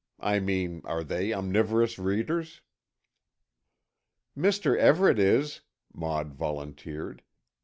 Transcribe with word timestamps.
I 0.19 0.39
mean, 0.39 0.81
are 0.83 1.03
they 1.03 1.31
omnivorous 1.31 1.99
readers?" 1.99 2.61
"Mr. 4.35 4.75
Everett 4.75 5.19
is," 5.19 5.61
Maud 5.93 6.33
volunteered. 6.33 7.21